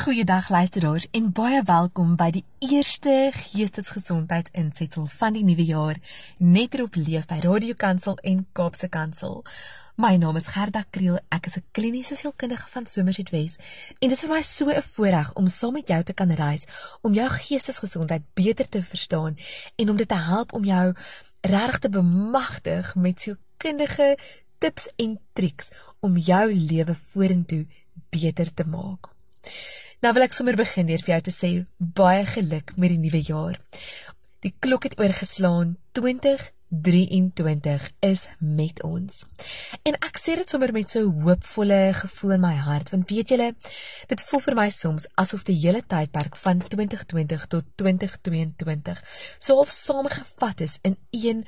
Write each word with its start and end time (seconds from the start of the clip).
Goeiedag 0.00 0.48
luisteraars 0.48 1.04
en 1.10 1.26
baie 1.36 1.58
welkom 1.68 2.14
by 2.16 2.30
die 2.32 2.40
eerste 2.64 3.10
geestesgesondheid 3.36 4.46
insetsel 4.56 5.04
van 5.18 5.34
die 5.36 5.42
nuwe 5.44 5.66
jaar 5.68 5.98
net 6.38 6.78
op 6.80 6.94
leef 6.96 7.26
by 7.28 7.36
Radio 7.44 7.76
Kansel 7.76 8.16
en 8.24 8.46
Kaapse 8.56 8.88
Kansel. 8.88 9.42
My 10.00 10.14
naam 10.16 10.38
is 10.40 10.48
Gerda 10.54 10.86
Kriel. 10.88 11.18
Ek 11.28 11.50
is 11.50 11.58
'n 11.58 11.66
kliniese 11.76 12.16
sielkundige 12.16 12.70
van 12.72 12.86
Somerset 12.86 13.30
Wes 13.30 13.58
en 14.00 14.08
dit 14.08 14.16
is 14.16 14.24
vir 14.24 14.30
my 14.30 14.40
so 14.42 14.70
'n 14.70 14.82
voorreg 14.82 15.34
om 15.34 15.46
saam 15.46 15.72
met 15.72 15.88
jou 15.88 16.02
te 16.02 16.14
kan 16.14 16.32
reis 16.32 16.64
om 17.02 17.12
jou 17.12 17.28
geestesgesondheid 17.28 18.22
beter 18.34 18.68
te 18.68 18.82
verstaan 18.82 19.36
en 19.76 19.90
om 19.90 19.96
dit 19.96 20.08
te 20.08 20.14
help 20.14 20.52
om 20.52 20.64
jou 20.64 20.94
regtig 21.40 21.78
te 21.78 21.88
bemagtig 21.88 22.94
met 22.94 23.20
sielkundige 23.20 24.18
tips 24.58 24.88
en 24.96 25.20
triks 25.32 25.68
om 26.00 26.16
jou 26.16 26.54
lewe 26.54 26.96
vorentoe 27.12 27.66
beter 28.08 28.54
te 28.54 28.64
maak. 28.64 29.10
Nou 30.00 30.14
wil 30.16 30.24
ek 30.24 30.32
sommer 30.32 30.56
begin 30.56 30.86
deur 30.88 31.02
vir 31.04 31.12
jou 31.12 31.24
te 31.26 31.32
sê 31.34 31.48
baie 31.76 32.22
geluk 32.24 32.72
met 32.80 32.88
die 32.94 33.02
nuwe 33.02 33.20
jaar. 33.20 33.58
Die 34.40 34.54
klok 34.64 34.86
het 34.88 34.96
oorgeslaan 34.96 35.74
20 35.98 36.46
23 36.70 37.90
is 38.06 38.22
met 38.38 38.80
ons. 38.86 39.24
En 39.82 39.98
ek 39.98 40.20
sê 40.22 40.38
dit 40.38 40.48
sommer 40.48 40.72
met 40.72 40.90
so 40.90 41.04
'n 41.04 41.20
hoopvolle 41.26 41.92
gevoel 42.00 42.32
in 42.38 42.40
my 42.40 42.54
hart 42.54 42.90
want 42.90 43.10
weet 43.10 43.28
julle 43.28 43.54
dit 44.08 44.22
voel 44.22 44.40
vir 44.40 44.54
my 44.54 44.70
soms 44.70 45.06
asof 45.16 45.44
die 45.44 45.58
hele 45.60 45.82
tydperk 45.82 46.36
van 46.36 46.58
2020 46.58 47.46
tot 47.46 47.64
2022 47.76 49.02
so 49.38 49.56
half 49.56 49.70
saamgevat 49.70 50.60
is 50.60 50.78
in 50.82 50.96
een 51.10 51.44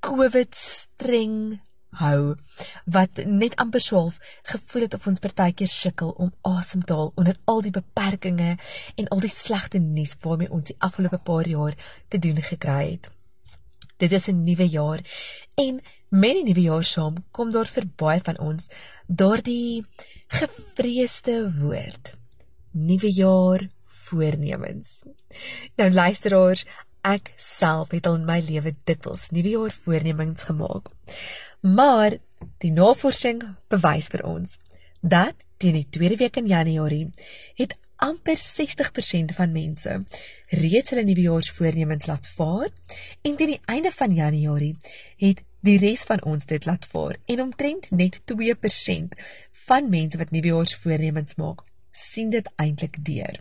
COVID 0.00 0.54
streng 0.54 1.60
hou 1.90 2.36
wat 2.84 3.20
net 3.24 3.56
amper 3.56 3.80
swaalf 3.80 4.18
gevoel 4.42 4.82
het 4.82 4.94
of 4.94 5.06
ons 5.06 5.22
partykeer 5.24 5.70
sukkel 5.72 6.10
om 6.10 6.32
asem 6.42 6.84
te 6.84 6.92
haal 6.92 7.12
onder 7.14 7.38
al 7.44 7.62
die 7.62 7.74
beperkings 7.74 8.74
en 8.96 9.08
al 9.08 9.20
die 9.20 9.32
slegte 9.32 9.78
nuus 9.78 10.16
waarmee 10.20 10.50
ons 10.50 10.68
die 10.68 10.76
afgelope 10.78 11.18
paar 11.18 11.48
jaar 11.48 11.76
te 12.08 12.18
doen 12.18 12.42
gekry 12.42 12.90
het. 12.90 13.10
Dit 13.98 14.12
is 14.12 14.28
'n 14.28 14.44
nuwe 14.44 14.68
jaar 14.68 15.00
en 15.56 15.80
met 16.08 16.34
die 16.34 16.44
nuwe 16.44 16.60
jaar 16.60 16.84
saam 16.84 17.24
kom 17.30 17.50
daar 17.50 17.66
vir 17.66 17.84
baie 17.96 18.20
van 18.20 18.38
ons 18.38 18.68
daardie 19.06 19.84
gevreesde 20.28 21.52
woord. 21.60 22.16
Nuwe 22.72 23.12
jaar 23.12 23.68
voornemens. 24.08 25.02
Nou 25.76 25.90
luisteraars, 25.90 26.64
ek 27.06 27.32
self 27.36 27.92
het 27.94 28.06
al 28.06 28.20
in 28.20 28.28
my 28.28 28.38
lewe 28.44 28.74
dikwels 28.88 29.28
nuwe 29.34 29.54
jaar 29.54 29.74
voornemens 29.84 30.46
gemaak. 30.48 30.90
Maar 31.60 32.18
die 32.62 32.72
navorsing 32.72 33.42
bewys 33.68 34.10
vir 34.12 34.24
ons 34.26 34.58
dat 35.00 35.46
teen 35.58 35.76
die 35.78 35.88
tweede 35.90 36.16
week 36.16 36.36
in 36.36 36.46
Januarie 36.50 37.10
het 37.58 37.76
amper 37.98 38.38
60% 38.38 39.34
van 39.34 39.52
mense 39.52 39.94
reeds 40.48 40.90
hulle 40.90 41.04
nuwejaarsvoornemens 41.06 42.06
laat 42.06 42.26
vaar 42.38 42.68
en 43.22 43.36
teen 43.36 43.54
die 43.54 43.62
einde 43.66 43.90
van 43.94 44.14
Januarie 44.14 44.76
het 45.22 45.42
die 45.66 45.78
res 45.82 46.04
van 46.06 46.22
ons 46.22 46.46
dit 46.46 46.66
laat 46.66 46.86
vaar 46.86 47.18
en 47.26 47.42
omtrent 47.48 47.90
net 47.90 48.20
2% 48.32 49.18
van 49.66 49.90
mense 49.90 50.18
wat 50.18 50.30
nuwejaarsvoornemens 50.34 51.34
maak 51.42 51.64
sien 51.92 52.30
dit 52.30 52.46
eintlik 52.56 53.00
deur. 53.04 53.40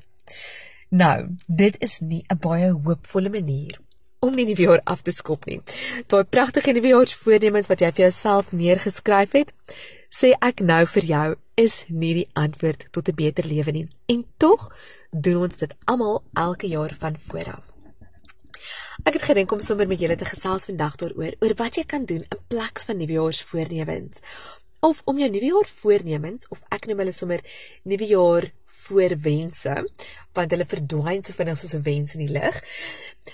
Nou, 0.89 1.35
dit 1.47 1.75
is 1.79 1.99
nie 1.99 2.23
'n 2.27 2.37
baie 2.39 2.71
hoopvolle 2.71 3.29
manier 3.29 3.79
om 4.19 4.35
die 4.35 4.45
nuwe 4.45 4.61
jaar 4.61 4.81
af 4.83 5.01
te 5.01 5.11
skop 5.11 5.45
nie. 5.45 5.61
Daai 6.07 6.23
pragtige 6.23 6.71
nuwejaarsvoornemens 6.71 7.67
wat 7.67 7.79
jy 7.79 7.91
vir 7.91 8.03
jouself 8.05 8.51
neergeskryf 8.51 9.31
het, 9.31 9.53
sê 10.09 10.33
ek 10.41 10.59
nou 10.59 10.85
vir 10.85 11.03
jou 11.03 11.35
is 11.55 11.85
nie 11.89 12.13
die 12.13 12.29
antwoord 12.33 12.87
tot 12.91 13.09
'n 13.09 13.15
beter 13.15 13.45
lewe 13.45 13.71
nie. 13.71 13.87
En 14.07 14.25
tog 14.37 14.73
doen 15.11 15.41
ons 15.41 15.57
dit 15.57 15.73
almal 15.85 16.23
elke 16.33 16.67
jaar 16.67 16.95
van 16.99 17.15
vooraf. 17.27 17.65
Ek 19.03 19.13
het 19.13 19.23
gedink 19.23 19.51
om 19.51 19.61
sommer 19.61 19.87
met 19.87 19.99
julle 19.99 20.15
te 20.15 20.25
gesels 20.25 20.65
vandag 20.65 20.95
daaroor 20.95 21.33
oor 21.39 21.53
wat 21.55 21.75
jy 21.75 21.83
kan 21.83 22.05
doen 22.05 22.23
in 22.23 22.39
plaas 22.47 22.85
van 22.85 22.97
nuwejaarsvoornemens 22.97 24.21
of 24.79 25.01
om 25.05 25.19
jou 25.19 25.29
nuwejaar 25.29 25.69
voornemens 25.81 26.47
of 26.53 26.61
ek 26.69 26.87
noem 26.87 27.03
hulle 27.03 27.15
sommer 27.15 27.43
nuwejaar 27.83 28.51
voorwense 28.87 29.75
want 30.37 30.53
hulle 30.53 30.67
verdwyn 30.73 31.23
so 31.25 31.33
vinnig 31.33 31.57
soos 31.57 31.75
'n 31.75 31.83
wens 31.83 32.13
in 32.15 32.25
die 32.25 32.33
lug. 32.39 32.61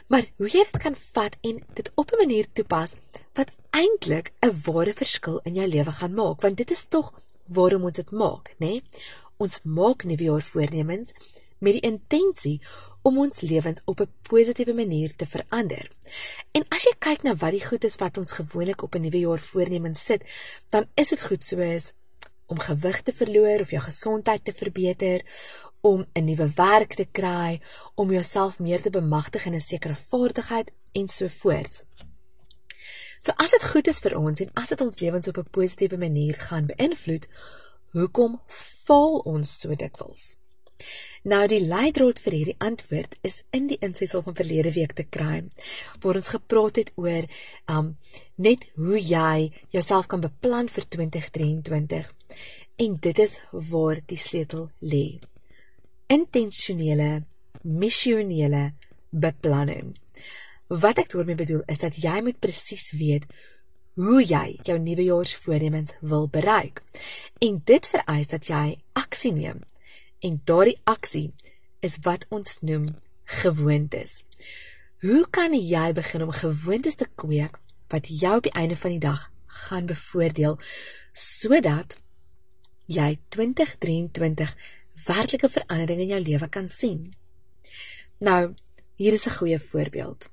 Maar 0.07 0.25
hoe 0.37 0.49
jy 0.49 0.63
dit 0.71 0.81
kan 0.81 0.95
vat 1.15 1.37
en 1.41 1.63
dit 1.73 1.91
op 1.95 2.11
'n 2.11 2.21
manier 2.23 2.47
toepas 2.53 2.95
wat 3.35 3.51
eintlik 3.71 4.31
'n 4.41 4.61
ware 4.65 4.93
verskil 4.93 5.39
in 5.43 5.55
jou 5.55 5.67
lewe 5.67 5.91
gaan 5.91 6.13
maak 6.13 6.41
want 6.41 6.57
dit 6.57 6.71
is 6.71 6.85
tog 6.85 7.13
waarom 7.47 7.83
ons 7.83 7.95
dit 7.95 8.11
maak, 8.11 8.49
nê? 8.59 8.67
Nee? 8.67 8.83
Ons 9.37 9.59
maak 9.63 10.03
nuwejaar 10.03 10.41
voornemens 10.41 11.13
met 11.59 11.73
die 11.73 11.81
intensie 11.81 12.61
om 13.03 13.19
ons 13.19 13.41
lewens 13.41 13.81
op 13.85 13.99
'n 14.01 14.11
positiewe 14.21 14.73
manier 14.73 15.15
te 15.15 15.25
verander. 15.25 15.91
En 16.51 16.65
as 16.69 16.83
jy 16.83 16.93
kyk 16.99 17.23
na 17.23 17.35
wat 17.35 17.51
die 17.51 17.65
goed 17.65 17.83
is 17.83 17.95
wat 17.95 18.17
ons 18.17 18.31
gewoonlik 18.31 18.81
op 18.81 18.95
'n 18.95 19.01
nuwe 19.01 19.19
jaar 19.19 19.39
voornemens 19.39 20.05
sit, 20.05 20.21
dan 20.69 20.85
is 20.95 21.09
dit 21.09 21.21
goed 21.21 21.43
soos 21.43 21.91
om 22.45 22.59
gewig 22.59 23.01
te 23.01 23.13
verloor 23.13 23.59
of 23.59 23.69
jou 23.69 23.81
gesondheid 23.81 24.45
te 24.45 24.53
verbeter, 24.53 25.21
om 25.81 26.05
'n 26.13 26.25
nuwe 26.25 26.51
werk 26.55 26.93
te 26.93 27.07
kry, 27.11 27.61
om 27.95 28.11
jouself 28.11 28.59
meer 28.59 28.81
te 28.81 28.89
bemagtig 28.89 29.45
in 29.45 29.53
'n 29.53 29.61
sekere 29.61 29.95
vaardigheid 29.95 30.71
en 30.91 31.07
so 31.07 31.27
voort. 31.27 31.83
So 33.19 33.31
as 33.35 33.51
dit 33.51 33.63
goed 33.63 33.87
is 33.87 33.99
vir 33.99 34.17
ons 34.17 34.39
en 34.39 34.49
as 34.53 34.69
dit 34.69 34.81
ons 34.81 34.99
lewens 34.99 35.27
op 35.27 35.37
'n 35.37 35.49
positiewe 35.51 35.97
manier 35.97 36.39
gaan 36.39 36.65
beïnvloed, 36.65 37.27
hoekom 37.91 38.41
faal 38.47 39.17
ons 39.17 39.59
so 39.59 39.75
dikwels? 39.75 40.35
Nou 41.23 41.45
die 41.47 41.61
leidraad 41.63 42.17
vir 42.19 42.35
hierdie 42.35 42.55
antwoord 42.59 43.13
is 43.23 43.37
in 43.55 43.69
die 43.69 43.77
insetsel 43.85 44.25
van 44.25 44.35
verlede 44.35 44.73
week 44.75 44.91
te 44.97 45.05
kry 45.07 45.37
waar 46.03 46.19
ons 46.19 46.33
gepraat 46.33 46.81
het 46.81 46.91
oor 46.99 47.29
um 47.71 47.93
net 48.35 48.65
hoe 48.75 48.99
jy 48.99 49.53
jouself 49.71 50.09
kan 50.11 50.25
beplan 50.25 50.67
vir 50.67 50.89
2023 50.97 52.11
en 52.83 52.99
dit 53.07 53.23
is 53.23 53.39
waar 53.71 54.03
die 54.11 54.19
sleutel 54.19 54.67
lê. 54.83 55.21
Intentionele 56.11 57.23
missionele 57.63 58.73
beplanning. 59.09 59.95
Wat 60.67 60.99
ek 60.99 61.13
daarmee 61.15 61.39
bedoel 61.39 61.63
is 61.71 61.79
dat 61.79 62.03
jy 62.03 62.19
moet 62.25 62.43
presies 62.43 62.89
weet 62.99 63.31
hoe 63.95 64.19
jy 64.19 64.57
jou 64.67 64.75
nuwejaarsvoornemens 64.75 65.95
wil 66.01 66.27
bereik. 66.27 66.83
En 67.39 67.61
dit 67.63 67.87
vereis 67.87 68.27
dat 68.27 68.51
jy 68.51 68.65
aksie 68.99 69.31
neem 69.31 69.63
en 70.23 70.39
daardie 70.47 70.79
aksie 70.87 71.33
is 71.83 71.99
wat 72.07 72.25
ons 72.31 72.59
noem 72.63 72.93
gewoontes. 73.41 74.21
Hoe 75.03 75.25
kan 75.35 75.55
jy 75.55 75.91
begin 75.95 76.23
om 76.23 76.31
gewoontes 76.31 76.95
te 76.99 77.07
kweek 77.19 77.59
wat 77.91 78.07
jou 78.07 78.37
op 78.39 78.47
die 78.47 78.55
einde 78.55 78.77
van 78.79 78.95
die 78.95 79.03
dag 79.03 79.27
gaan 79.65 79.89
bevoordeel 79.89 80.55
sodat 81.13 81.97
jy 82.87 83.17
2023 83.35 84.55
werklike 85.07 85.49
verandering 85.49 86.05
in 86.05 86.13
jou 86.15 86.21
lewe 86.23 86.49
kan 86.49 86.69
sien? 86.71 87.11
Nou, 88.19 88.55
hier 88.95 89.13
is 89.13 89.27
'n 89.27 89.37
goeie 89.37 89.59
voorbeeld. 89.59 90.29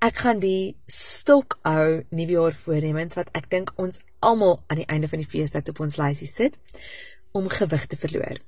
Ek 0.00 0.16
gaan 0.16 0.38
die 0.38 0.76
stokou 0.86 2.04
nuwejaar 2.10 2.54
voornemens 2.64 3.14
wat 3.14 3.28
ek 3.32 3.50
dink 3.50 3.72
ons 3.76 4.00
almal 4.18 4.62
aan 4.66 4.76
die 4.76 4.86
einde 4.86 5.08
van 5.08 5.18
die 5.18 5.28
feestyd 5.28 5.68
op 5.68 5.80
ons 5.80 5.96
lysie 5.96 6.26
sit 6.26 6.58
om 7.32 7.48
gewig 7.48 7.86
te 7.86 7.96
verloor. 7.96 8.40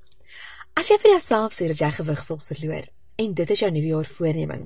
As 0.73 0.89
jy 0.89 0.95
vir 0.97 1.11
jouself 1.13 1.53
sê 1.53 1.67
dat 1.69 1.81
jy 1.83 1.91
gewig 1.99 2.21
wil 2.27 2.39
verloor 2.41 2.85
en 3.21 3.33
dit 3.37 3.51
is 3.53 3.59
jou 3.61 3.69
nuwejaar 3.71 4.07
voorneming, 4.09 4.63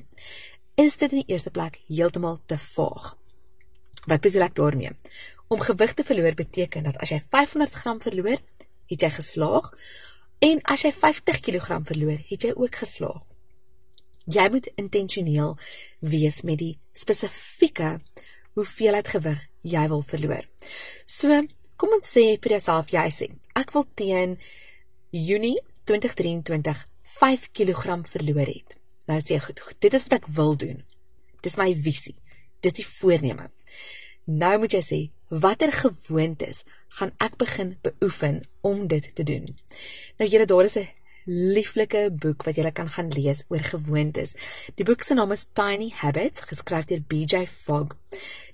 is 0.79 0.95
dit 1.01 1.11
in 1.11 1.19
die 1.19 1.33
eerste 1.33 1.51
plek 1.51 1.81
heeltemal 1.89 2.39
te 2.47 2.55
vaag. 2.61 3.09
Wat 4.07 4.23
bedoel 4.23 4.45
ek 4.47 4.55
daarmee? 4.55 4.93
Om 5.51 5.65
gewig 5.67 5.97
te 5.99 6.07
verloor 6.07 6.37
beteken 6.39 6.87
dat 6.87 7.01
as 7.03 7.11
jy 7.11 7.19
500 7.19 7.75
gram 7.81 7.99
verloor, 7.99 8.39
het 8.87 9.03
jy 9.03 9.11
geslaag 9.17 9.69
en 10.47 10.63
as 10.63 10.87
jy 10.87 10.93
50 10.95 11.43
kg 11.43 11.81
verloor, 11.91 12.23
het 12.31 12.47
jy 12.47 12.55
ook 12.55 12.79
geslaag. 12.85 13.21
Jy 14.31 14.49
moet 14.51 14.71
intentioneel 14.79 15.57
wees 15.99 16.41
met 16.47 16.63
die 16.63 16.77
spesifieke 16.95 17.97
hoeveelheid 18.55 19.11
gewig 19.11 19.43
jy 19.67 19.87
wil 19.91 20.07
verloor. 20.07 20.47
So, 21.03 21.43
kom 21.75 21.99
ons 21.99 22.15
sê 22.15 22.37
vir 22.39 22.57
jouself 22.57 22.95
jy 22.95 23.09
sê, 23.11 23.33
ek 23.59 23.75
wil 23.75 23.91
teen 23.99 24.39
Junie 25.11 25.57
2023 25.87 26.85
5 27.17 27.49
kg 27.55 28.01
verloor 28.11 28.49
het. 28.49 28.77
Nou 29.07 29.19
sê 29.23 29.39
goed, 29.39 29.59
goed, 29.59 29.77
dit 29.79 29.93
is 29.93 30.03
wat 30.07 30.19
ek 30.19 30.27
wil 30.35 30.57
doen. 30.59 30.83
Dis 31.45 31.55
my 31.59 31.71
visie. 31.73 32.17
Dis 32.61 32.75
die 32.75 32.85
voorneme. 32.85 33.47
Nou 34.27 34.57
moet 34.59 34.75
jy 34.75 34.83
sê, 34.83 34.99
watter 35.31 35.71
gewoontes 35.71 36.65
gaan 36.99 37.13
ek 37.23 37.37
begin 37.39 37.77
beoefen 37.85 38.41
om 38.67 38.87
dit 38.91 39.07
te 39.15 39.23
doen? 39.23 39.53
Nou 40.19 40.27
julle 40.27 40.47
daar 40.49 40.67
is 40.67 40.77
'n 40.77 40.89
lieflike 41.27 42.07
boek 42.15 42.45
wat 42.47 42.55
jy 42.55 42.71
kan 42.71 42.89
gaan 42.89 43.11
lees 43.11 43.43
oor 43.51 43.63
gewoontes. 43.63 44.33
Die 44.79 44.85
boek 44.87 45.03
se 45.03 45.13
naam 45.13 45.33
is 45.35 45.45
Tiny 45.53 45.91
Habits, 45.99 46.45
geskryf 46.47 46.87
deur 46.87 47.03
BJ 47.03 47.45
Fogg. 47.51 47.97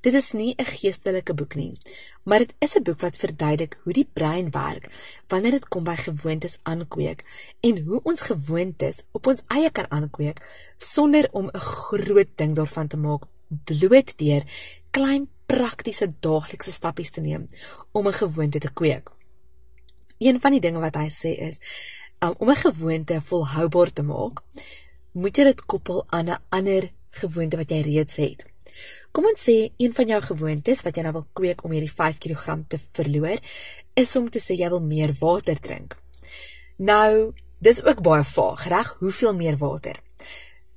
Dit 0.01 0.13
is 0.13 0.33
nie 0.33 0.55
'n 0.57 0.65
geestelike 0.65 1.33
boek 1.33 1.55
nie, 1.55 1.77
maar 2.23 2.39
dit 2.39 2.53
is 2.59 2.75
'n 2.75 2.83
boek 2.83 2.99
wat 3.01 3.17
verduidelik 3.17 3.77
hoe 3.83 3.93
die 3.93 4.09
brein 4.13 4.49
werk 4.51 4.89
wanneer 5.27 5.51
dit 5.51 5.67
kom 5.67 5.83
by 5.83 5.95
gewoontes 5.95 6.57
aankweek 6.63 7.23
en 7.61 7.83
hoe 7.85 8.01
ons 8.03 8.21
gewoontes 8.21 9.03
op 9.11 9.27
ons 9.27 9.43
eie 9.47 9.71
kan 9.71 9.91
aankweek 9.91 10.41
sonder 10.77 11.29
om 11.31 11.49
'n 11.53 11.59
groot 11.59 12.29
ding 12.35 12.55
daarvan 12.55 12.87
te 12.87 12.97
maak 12.97 13.23
bloot 13.65 14.17
deur 14.17 14.43
klein 14.91 15.27
praktiese 15.45 16.13
daaglikse 16.19 16.71
stappies 16.71 17.11
te 17.11 17.21
neem 17.21 17.49
om 17.91 18.07
'n 18.07 18.13
gewoonte 18.13 18.59
te 18.59 18.73
kweek. 18.73 19.09
Een 20.17 20.39
van 20.39 20.51
die 20.51 20.59
dinge 20.59 20.79
wat 20.79 20.95
hy 20.95 21.09
sê 21.09 21.31
is 21.49 21.59
um, 22.23 22.33
om 22.37 22.49
'n 22.49 22.55
gewoonte 22.55 23.21
volhoubaar 23.21 23.93
te 23.93 24.03
maak, 24.03 24.41
moet 25.11 25.37
jy 25.37 25.43
dit 25.43 25.65
koppel 25.65 26.05
aan 26.09 26.29
'n 26.29 26.41
ander 26.49 26.91
gewoonte 27.09 27.57
wat 27.57 27.69
jy 27.69 27.81
reeds 27.81 28.15
het. 28.15 28.45
Kom 29.11 29.25
ons 29.25 29.49
sê 29.49 29.71
een 29.77 29.93
van 29.93 30.07
jou 30.07 30.21
gewoontes 30.21 30.81
wat 30.81 30.95
jy 30.95 31.03
nou 31.03 31.13
wil 31.13 31.27
kweek 31.33 31.63
om 31.63 31.71
hierdie 31.71 31.91
5 31.91 32.17
kg 32.17 32.65
te 32.67 32.79
verloor, 32.91 33.39
is 33.93 34.15
om 34.15 34.29
te 34.29 34.39
sê 34.39 34.57
jy 34.57 34.69
wil 34.69 34.81
meer 34.81 35.13
water 35.19 35.59
drink. 35.59 35.97
Nou, 36.77 37.33
dis 37.59 37.83
ook 37.83 38.01
baie 38.01 38.23
vaag, 38.23 38.67
reg? 38.67 38.95
Hoeveel 38.99 39.35
meer 39.35 39.57
water? 39.57 39.99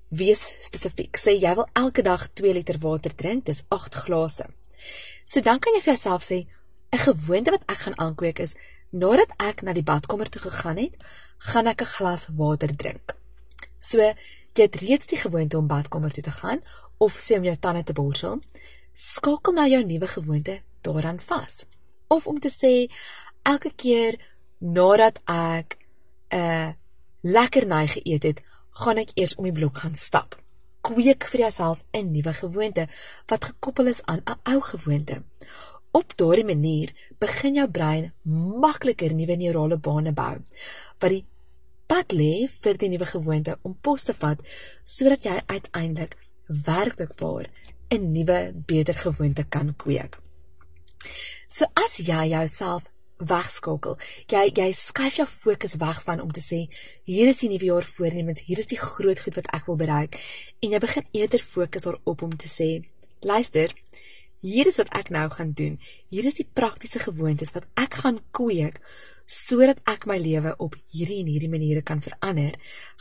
Wees 0.08 0.56
spesifiek. 0.60 1.16
Sê 1.16 1.40
jy 1.40 1.54
wil 1.54 1.68
elke 1.72 2.02
dag 2.02 2.28
2 2.32 2.52
liter 2.52 2.78
water 2.78 3.14
drink, 3.14 3.44
dis 3.44 3.62
8 3.68 3.94
glase. 3.94 4.46
So 5.24 5.40
dan 5.40 5.58
kan 5.58 5.72
jy 5.72 5.80
vir 5.80 5.94
jouself 5.94 6.22
sê 6.22 6.46
'n 6.92 6.98
gewoonte 6.98 7.50
wat 7.50 7.64
ek 7.66 7.78
gaan 7.78 7.98
aankweek 7.98 8.38
is 8.38 8.54
nadat 8.96 9.32
ek 9.42 9.62
na 9.62 9.74
die 9.76 9.84
badkamer 9.86 10.30
toe 10.32 10.42
gegaan 10.48 10.80
het, 10.80 10.94
gaan 11.38 11.66
ek 11.66 11.82
'n 11.82 11.92
glas 11.96 12.26
water 12.38 12.72
drink. 12.76 13.14
So 13.78 13.98
jy 14.00 14.14
het 14.62 14.76
reeds 14.76 15.06
die 15.06 15.20
gewoonte 15.20 15.58
om 15.58 15.66
badkamer 15.66 16.12
toe 16.12 16.22
te 16.22 16.30
gaan 16.30 16.60
of 16.98 17.18
sê 17.20 17.36
om 17.36 17.44
jou 17.44 17.56
tande 17.56 17.84
te 17.84 17.92
borsel, 17.92 18.40
skakel 18.92 19.52
nou 19.52 19.68
jou 19.68 19.84
nuwe 19.84 20.08
gewoonte 20.08 20.60
daaraan 20.82 21.20
vas. 21.20 21.64
Of 22.08 22.26
om 22.26 22.40
te 22.40 22.48
sê 22.48 22.88
elke 23.42 23.72
keer 23.76 24.16
nadat 24.58 25.20
ek 25.26 25.76
'n 26.30 26.36
uh, 26.36 26.70
lekker 27.22 27.66
naai 27.66 27.88
geëet 27.88 28.22
het, 28.22 28.38
gaan 28.70 28.98
ek 28.98 29.12
eers 29.14 29.34
om 29.34 29.44
die 29.44 29.52
blok 29.52 29.78
gaan 29.78 29.96
stap. 29.96 30.36
Kweek 30.80 31.24
vir 31.24 31.40
jouself 31.40 31.84
'n 31.92 32.12
nuwe 32.12 32.32
gewoonte 32.32 32.88
wat 33.26 33.44
gekoppel 33.44 33.86
is 33.86 34.02
aan 34.04 34.22
'n 34.24 34.40
ou 34.44 34.60
gewoonte. 34.60 35.22
Op 35.96 36.12
daardie 36.20 36.44
manier 36.44 36.92
begin 37.22 37.54
jou 37.56 37.68
brein 37.72 38.10
makliker 38.64 39.14
nuwe 39.16 39.36
neurale 39.40 39.78
bane 39.80 40.12
bou 40.12 40.34
wat 41.00 41.12
die 41.12 41.22
pad 41.88 42.12
lê 42.18 42.48
vir 42.64 42.80
die 42.82 42.90
nuwe 42.92 43.06
gewoonte 43.12 43.54
om 43.64 43.76
pos 43.88 44.04
te 44.08 44.14
vat 44.24 44.42
sodat 44.96 45.24
jy 45.24 45.36
uiteindelik 45.46 46.16
werklik 46.66 47.14
waar 47.20 47.48
'n 47.88 48.12
nuwe 48.12 48.38
beter 48.72 48.98
gewoonte 49.04 49.44
kan 49.48 49.72
kweek. 49.76 50.18
So 51.48 51.64
as 51.84 51.96
jy 51.96 52.28
jouself 52.34 52.82
wegskakel, 53.18 53.96
jy 54.28 54.52
jy 54.54 54.72
skuif 54.72 55.16
jou 55.16 55.26
fokus 55.26 55.76
weg 55.80 56.02
van 56.02 56.20
om 56.20 56.32
te 56.32 56.40
sê 56.40 56.68
hier 57.04 57.28
is 57.28 57.40
die 57.40 57.48
nuwe 57.48 57.64
jaar 57.64 57.84
voornemens, 57.96 58.42
hier 58.44 58.58
is 58.58 58.66
die 58.66 58.78
groot 58.78 59.20
goed 59.20 59.34
wat 59.34 59.48
ek 59.54 59.66
wil 59.66 59.76
bereik 59.76 60.20
en 60.60 60.70
jy 60.70 60.78
begin 60.78 61.04
eerder 61.12 61.40
fokus 61.40 61.82
daarop 61.82 62.22
om 62.22 62.36
te 62.36 62.48
sê 62.48 62.84
luister 63.20 63.72
Hier 64.44 64.68
is 64.68 64.78
wat 64.80 64.92
ek 64.94 65.10
nou 65.14 65.26
gaan 65.32 65.52
doen. 65.56 65.78
Hier 66.12 66.26
is 66.28 66.36
die 66.38 66.48
praktiese 66.58 67.00
gewoontes 67.02 67.54
wat 67.56 67.68
ek 67.80 68.00
gaan 68.02 68.20
kweek 68.36 68.80
sodat 69.26 69.80
ek 69.90 70.04
my 70.06 70.20
lewe 70.22 70.52
op 70.62 70.76
hierdie 70.94 71.18
en 71.24 71.30
hierdie 71.32 71.50
maniere 71.50 71.82
kan 71.82 71.98
verander, 71.98 72.54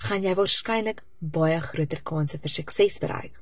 gaan 0.08 0.24
jy 0.26 0.34
waarskynlik 0.34 1.04
baie 1.22 1.60
groter 1.62 2.02
kanse 2.02 2.40
vir 2.42 2.54
sukses 2.54 2.98
bereik. 3.04 3.36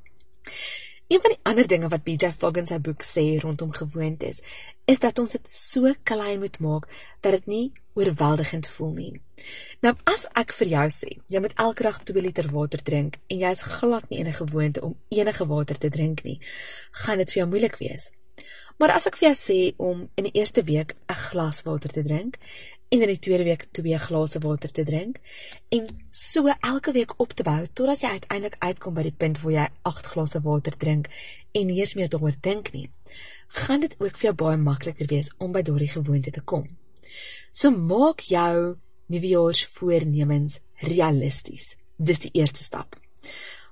Een 1.07 1.21
van 1.23 1.31
die 1.31 1.39
ander 1.47 1.67
dinge 1.67 1.87
wat 1.93 2.03
BJ 2.03 2.33
Fogg 2.35 2.59
in 2.59 2.67
sy 2.67 2.81
boek 2.83 3.03
sê 3.07 3.23
rondom 3.39 3.71
gewoontes, 3.75 4.41
is 4.85 4.99
dat 4.99 5.19
ons 5.19 5.31
dit 5.31 5.47
so 5.49 5.93
klein 6.03 6.39
moet 6.39 6.59
maak 6.59 6.87
dat 7.21 7.31
dit 7.31 7.45
nie 7.47 7.65
oorweldigend 7.93 8.67
voel 8.67 8.93
nie. 8.93 9.11
Nou 9.85 9.93
as 10.09 10.25
ek 10.39 10.53
vir 10.57 10.71
jou 10.73 10.87
sê, 10.91 11.11
jy 11.29 11.41
moet 11.43 11.53
elke 11.61 11.85
dag 11.85 12.01
2 12.09 12.25
liter 12.25 12.49
water 12.51 12.81
drink 12.83 13.19
en 13.29 13.39
jy 13.45 13.53
is 13.53 13.63
glad 13.77 14.09
nie 14.09 14.19
enige 14.23 14.45
gewoonte 14.45 14.81
om 14.81 14.97
enige 15.13 15.47
water 15.47 15.77
te 15.77 15.89
drink 15.93 16.23
nie, 16.23 16.39
gaan 17.03 17.21
dit 17.21 17.31
vir 17.31 17.43
jou 17.43 17.49
moeilik 17.53 17.79
wees. 17.79 18.09
Maar 18.81 18.95
as 18.97 19.07
ek 19.07 19.19
vir 19.19 19.29
jou 19.29 19.35
sê 19.37 19.59
om 19.77 20.07
in 20.17 20.27
die 20.27 20.35
eerste 20.39 20.63
week 20.65 20.95
'n 21.07 21.19
glas 21.29 21.61
water 21.63 21.91
te 21.93 22.03
drink 22.03 22.39
en 22.93 23.01
in 23.01 23.09
die 23.09 23.21
tweede 23.25 23.45
week 23.47 23.65
twee 23.73 23.97
glase 23.97 24.39
water 24.43 24.71
te 24.71 24.83
drink 24.85 25.17
en 25.73 25.87
so 26.11 26.51
elke 26.53 26.93
week 26.93 27.15
op 27.17 27.33
te 27.33 27.45
bou 27.47 27.61
totdat 27.73 28.03
jy 28.05 28.11
uiteindelik 28.17 28.59
uitkom 28.61 28.93
by 28.93 29.07
die 29.07 29.15
punt 29.23 29.39
waar 29.41 29.55
jy 29.55 29.67
8 29.89 30.11
glase 30.13 30.41
water 30.45 30.77
drink 30.77 31.09
en 31.57 31.69
nie 31.69 31.79
eens 31.79 31.95
meer 31.97 32.09
daaroor 32.09 32.37
dink 32.45 32.69
nie, 32.73 32.89
gaan 33.65 33.81
dit 33.85 33.95
ook 33.99 34.17
vir 34.17 34.29
jou 34.29 34.35
baie 34.43 34.57
makliker 34.57 35.09
wees 35.09 35.31
om 35.37 35.53
by 35.53 35.61
daardie 35.65 35.91
gewoonte 35.91 36.33
te 36.33 36.41
kom. 36.41 36.67
So 37.53 37.71
maak 37.71 38.25
jou 38.29 38.77
nuwejaarsvoornemens 39.13 40.59
realisties. 40.81 41.75
Dis 41.97 42.23
die 42.25 42.33
eerste 42.33 42.63
stap. 42.65 42.97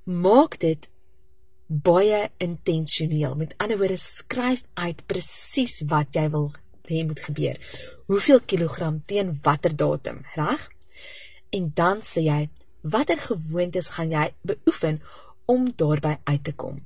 Maak 0.06 0.60
dit 0.62 0.86
baie 1.68 2.28
intentioneel. 2.38 3.36
Met 3.40 3.56
ander 3.58 3.80
woorde, 3.80 3.98
skryf 3.98 4.66
uit 4.74 5.06
presies 5.10 5.82
wat 5.90 6.14
jy 6.18 6.28
wil 6.34 6.52
hê 6.92 7.06
moet 7.08 7.20
gebeur. 7.20 7.58
Hoeveel 8.06 8.42
kilogram 8.46 9.02
teen 9.06 9.40
watter 9.42 9.76
datum, 9.76 10.22
reg? 10.36 10.70
En 11.50 11.72
dan 11.76 12.02
sê 12.06 12.24
jy, 12.28 12.50
watter 12.82 13.20
gewoontes 13.20 13.92
gaan 13.96 14.12
jy 14.12 14.32
beoefen 14.42 15.02
om 15.46 15.70
daarby 15.76 16.18
uit 16.24 16.44
te 16.44 16.54
kom? 16.54 16.82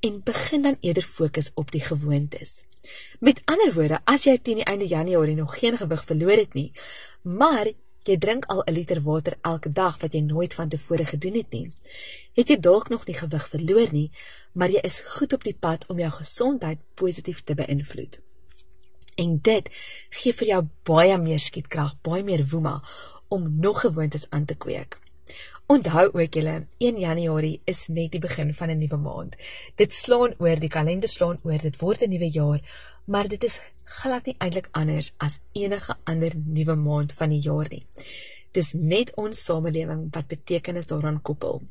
En 0.00 0.22
begin 0.24 0.62
dan 0.62 0.76
eerder 0.80 1.02
fokus 1.02 1.50
op 1.54 1.70
die 1.70 1.84
gewoontes. 1.84 2.62
Met 3.20 3.42
ander 3.44 3.74
woorde, 3.74 4.00
as 4.04 4.24
jy 4.24 4.38
teen 4.38 4.62
die 4.62 4.68
einde 4.68 4.88
Januarie 4.88 5.36
nog 5.36 5.58
geen 5.58 5.76
gewig 5.76 6.04
verloor 6.08 6.38
het 6.40 6.54
nie, 6.54 6.70
maar 7.22 7.68
jy 8.08 8.16
drink 8.18 8.46
al 8.48 8.62
'n 8.64 8.72
liter 8.72 9.02
water 9.02 9.36
elke 9.42 9.72
dag 9.72 9.98
wat 10.00 10.14
jy 10.14 10.20
nooit 10.20 10.54
vantevore 10.54 11.04
gedoen 11.04 11.34
het 11.34 11.50
nie, 11.50 11.72
het 12.34 12.48
jy 12.48 12.56
dalk 12.60 12.88
nog 12.88 13.06
nie 13.06 13.14
gewig 13.14 13.48
verloor 13.48 13.92
nie, 13.92 14.10
maar 14.52 14.70
jy 14.70 14.80
is 14.82 15.00
goed 15.00 15.32
op 15.32 15.44
die 15.44 15.56
pad 15.60 15.86
om 15.88 15.98
jou 15.98 16.10
gesondheid 16.10 16.78
positief 16.94 17.44
te 17.44 17.54
beïnvloed. 17.54 18.20
En 19.20 19.36
dit 19.44 19.68
gee 20.22 20.32
vir 20.40 20.48
jou 20.54 20.62
baie 20.88 21.18
meer 21.20 21.42
skietkrag, 21.42 21.96
baie 22.06 22.24
meer 22.24 22.46
woema 22.50 22.80
om 23.28 23.46
nog 23.60 23.84
gewoontes 23.84 24.26
aan 24.30 24.44
te 24.44 24.56
kweek. 24.56 24.98
Onthou 25.70 26.08
ook 26.12 26.34
julle, 26.34 26.66
1 26.82 26.96
Januarie 26.98 27.60
is 27.64 27.84
net 27.88 28.10
die 28.10 28.20
begin 28.20 28.54
van 28.54 28.70
'n 28.70 28.78
nuwe 28.78 28.96
maand. 28.96 29.36
Dit 29.76 29.92
slaan 29.92 30.34
oor, 30.38 30.58
die 30.58 30.68
kalender 30.68 31.08
slaan 31.08 31.38
oor, 31.42 31.58
dit 31.58 31.76
word 31.80 32.02
'n 32.02 32.10
nuwe 32.10 32.30
jaar, 32.30 32.60
maar 33.04 33.28
dit 33.28 33.44
is 33.44 33.60
glad 33.84 34.26
nie 34.26 34.34
eintlik 34.38 34.68
anders 34.72 35.12
as 35.16 35.38
enige 35.52 35.96
ander 36.04 36.32
nuwe 36.34 36.74
maand 36.74 37.12
van 37.12 37.28
die 37.28 37.40
jaar 37.40 37.68
nie. 37.70 37.86
Dis 38.52 38.72
net 38.72 39.14
ons 39.14 39.44
samelewing 39.44 40.08
wat 40.10 40.26
betekenis 40.26 40.86
daaraan 40.86 41.22
koppel. 41.22 41.62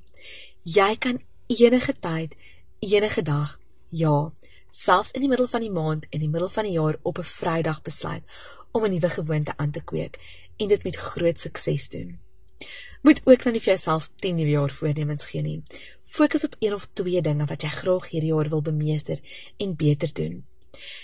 Jy 0.63 0.95
kan 0.99 1.21
enige 1.47 1.93
tyd, 1.99 2.35
enige 2.79 3.21
dag, 3.21 3.59
ja, 3.89 4.31
selfs 4.79 5.11
in 5.11 5.25
die 5.25 5.29
middel 5.29 5.47
van 5.51 5.63
die 5.63 5.73
maand 5.75 6.05
en 6.07 6.19
in 6.19 6.25
die 6.25 6.31
middel 6.31 6.49
van 6.55 6.67
die 6.67 6.77
jaar 6.77 6.97
op 7.03 7.19
'n 7.19 7.31
Vrydag 7.37 7.81
besluit 7.81 8.23
om 8.71 8.85
'n 8.85 8.91
nuwe 8.91 9.09
gewoonte 9.09 9.53
aan 9.57 9.71
te 9.71 9.83
kweek 9.83 10.19
en 10.57 10.67
dit 10.67 10.83
met 10.83 10.95
groot 10.95 11.39
sukses 11.39 11.89
doen. 11.89 12.19
Moet 13.01 13.21
ook 13.25 13.43
dan 13.43 13.53
nie 13.53 13.61
vir 13.61 13.73
jouself 13.73 14.09
10 14.15 14.35
nuwe 14.35 14.49
jaar 14.49 14.71
voornemens 14.71 15.25
gee 15.25 15.41
nie. 15.41 15.63
Fokus 16.05 16.43
op 16.43 16.55
een 16.59 16.73
of 16.73 16.87
twee 16.93 17.21
dinge 17.21 17.45
wat 17.45 17.61
jy 17.61 17.69
graag 17.69 18.09
hierdie 18.09 18.33
jaar 18.33 18.49
wil 18.49 18.61
bemeester 18.61 19.19
en 19.57 19.75
beter 19.75 20.13
doen. 20.13 20.45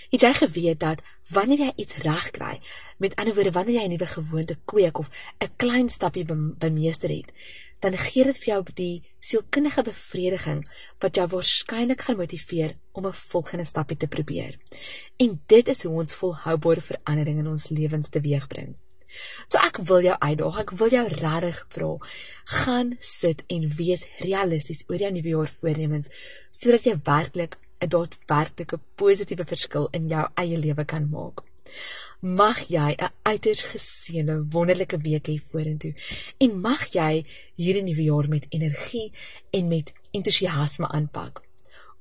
Het 0.10 0.22
jy 0.22 0.34
geweet 0.34 0.79
dat 0.79 1.01
wanneer 1.29 1.58
jy 1.58 1.72
iets 1.75 1.96
reg 1.96 2.32
kry, 2.32 2.62
met 2.98 3.15
ander 3.15 3.34
woorde 3.36 3.51
wanneer 3.51 3.75
jy 3.75 3.86
'n 3.86 3.89
nuwe 3.89 4.08
gewoonte 4.08 4.58
kweek 4.65 4.98
of 4.98 5.10
'n 5.39 5.55
klein 5.55 5.89
stapie 5.89 6.25
bemeester 6.58 7.10
het, 7.10 7.32
dan 7.79 7.98
gee 7.98 8.24
dit 8.24 8.38
vir 8.38 8.51
jou 8.53 8.62
die 8.75 9.03
sielkundige 9.20 9.84
bevrediging 9.84 10.63
wat 11.03 11.15
jou 11.15 11.27
waarskynlik 11.27 12.01
gaan 12.01 12.17
motiveer 12.17 12.75
om 12.94 13.05
'n 13.08 13.13
volgende 13.13 13.65
stapie 13.65 13.98
te 13.98 14.08
probeer. 14.08 14.58
En 15.17 15.41
dit 15.46 15.67
is 15.67 15.84
hoe 15.84 16.00
ons 16.01 16.15
volhoubare 16.15 16.82
verandering 16.82 17.39
in 17.39 17.48
ons 17.48 17.70
lewens 17.70 18.10
teweegbring. 18.10 18.75
So 19.48 19.58
ek 19.58 19.77
wil 19.77 20.01
jou 20.01 20.15
uitdaag, 20.20 20.60
ek 20.60 20.72
wil 20.72 20.89
jou 20.89 21.08
regtig 21.08 21.65
vra, 21.70 21.91
gaan 22.46 22.96
sit 23.00 23.44
en 23.48 23.67
wees 23.77 24.05
realisties 24.20 24.84
oor 24.89 24.98
jou 24.98 25.12
nuwe 25.12 25.29
jaar 25.29 25.53
voornemens 25.62 26.10
sodat 26.51 26.86
jy 26.86 26.96
werklik 27.03 27.58
'n 27.82 27.89
daadwerklike 27.89 28.79
positiewe 28.96 29.46
verskil 29.46 29.88
in 29.91 30.08
jou 30.08 30.25
eie 30.36 30.58
lewe 30.58 30.86
kan 30.86 31.10
maak. 31.10 31.44
Mag 32.22 32.60
jy 32.67 32.95
'n 32.98 33.12
uiters 33.24 33.63
geseënde 33.72 34.45
wonderlike 34.50 34.98
week 34.98 35.27
hê 35.27 35.38
vorentoe 35.51 35.93
en 36.38 36.62
mag 36.62 36.88
jy 36.93 37.25
hierdie 37.55 37.84
nuwe 37.84 38.03
jaar 38.03 38.27
met 38.29 38.45
energie 38.50 39.12
en 39.51 39.67
met 39.67 39.93
entoesiasme 40.12 40.88
aanpak. 40.88 41.41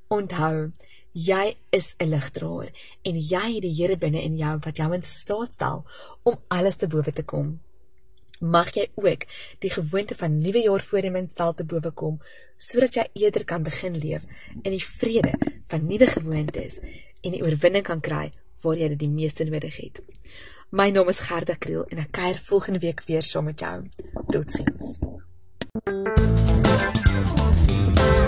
Onthou, 0.09 0.73
jy 1.13 1.57
is 1.71 1.95
'n 1.99 2.09
ligdraer 2.09 2.71
en 3.03 3.15
jy 3.19 3.55
het 3.55 3.63
die 3.63 3.75
Here 3.75 3.97
binne 3.97 4.23
in 4.23 4.37
jou 4.37 4.59
wat 4.65 4.77
jou 4.77 4.95
in 4.95 5.03
staat 5.03 5.53
stel 5.53 5.85
om 6.23 6.41
alles 6.49 6.77
te 6.77 6.89
bowe 6.89 7.13
te 7.13 7.23
kom. 7.23 7.61
mag 8.41 8.75
jy 8.75 8.89
ook 8.95 9.25
die 9.63 9.71
gewoonte 9.71 10.15
van 10.15 10.39
nuwe 10.39 10.63
jaar 10.65 10.83
voornemens 10.83 11.31
stel 11.33 11.55
te 11.55 11.65
bowe 11.65 11.91
kom 11.91 12.21
sodat 12.59 12.95
jy 12.99 13.05
eerder 13.25 13.45
kan 13.45 13.63
begin 13.63 13.97
leef 13.99 14.23
in 14.63 14.73
die 14.75 14.85
vrede 14.85 15.33
van 15.71 15.87
nuwe 15.87 16.07
gewoontes 16.07 16.81
en 17.23 17.33
die 17.33 17.43
oorwinning 17.43 17.85
kan 17.85 18.01
kry 18.01 18.33
waar 18.65 18.81
jy 18.81 18.89
dit 18.95 19.05
die 19.05 19.13
meeste 19.13 19.45
nodig 19.45 19.77
het. 19.77 20.01
My 20.75 20.89
naam 20.91 21.09
is 21.13 21.21
Gerda 21.23 21.55
Kriel 21.55 21.85
en 21.93 22.01
ek 22.03 22.11
kuier 22.17 22.41
volgende 22.49 22.81
week 22.83 23.05
weer 23.07 23.23
saam 23.23 23.45
met 23.53 23.61
jou. 23.61 23.77
Totsiens. 24.33 24.99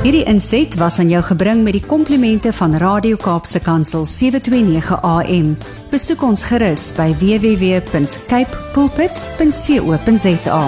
Hierdie 0.07 0.23
inset 0.31 0.77
was 0.79 1.01
aan 1.03 1.09
jou 1.11 1.23
gebring 1.27 1.65
met 1.67 1.75
die 1.75 1.83
komplimente 1.83 2.53
van 2.55 2.77
Radio 2.79 3.19
Kaapse 3.19 3.59
Kansel 3.65 4.07
729 4.07 5.03
AM. 5.03 5.57
Besoek 5.91 6.23
ons 6.23 6.47
gerus 6.47 6.93
by 6.95 7.11
www.cape 7.19 8.63
pulpit.co.za. 8.77 10.63